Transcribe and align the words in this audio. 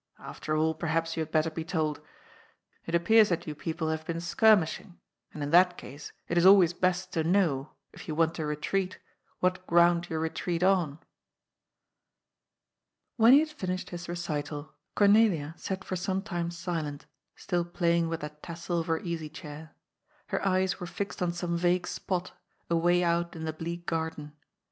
"After 0.33 0.57
all, 0.57 0.73
per 0.73 0.87
haps 0.87 1.15
you 1.15 1.21
had 1.21 1.29
better 1.31 1.51
be 1.51 1.63
told. 1.63 2.01
It 2.87 2.95
appears 2.95 3.29
that 3.29 3.45
you 3.45 3.53
people 3.53 3.89
have 3.89 4.03
been 4.03 4.19
skirmishing, 4.19 4.99
and 5.31 5.43
in 5.43 5.51
that 5.51 5.77
case 5.77 6.11
it 6.27 6.39
is 6.39 6.43
always 6.43 6.73
best 6.73 7.13
to 7.13 7.23
know, 7.23 7.73
if 7.93 8.07
you 8.07 8.15
want 8.15 8.33
to 8.33 8.45
retreat, 8.47 8.97
what 9.41 9.67
ground 9.67 10.09
you 10.09 10.17
retreat 10.17 10.63
on." 10.63 10.97
When 13.17 13.33
he 13.33 13.41
had 13.41 13.49
finished 13.49 13.91
his 13.91 14.09
recital, 14.09 14.73
Cornelia 14.95 15.53
sat 15.55 15.83
for 15.83 15.95
some 15.95 16.23
time 16.23 16.49
silent, 16.49 17.05
still 17.35 17.63
playing 17.63 18.09
with 18.09 18.21
that 18.21 18.41
tassel 18.41 18.79
of 18.79 18.87
her 18.87 19.01
easy 19.01 19.29
chair. 19.29 19.75
Her 20.29 20.43
eyes 20.43 20.79
were 20.79 20.87
fixed 20.87 21.21
on 21.21 21.31
some 21.31 21.55
vague 21.55 21.85
spot, 21.85 22.31
away 22.71 23.03
out 23.03 23.35
in 23.35 23.43
the 23.45 23.53
bleak 23.53 23.85
garden. 23.85 24.33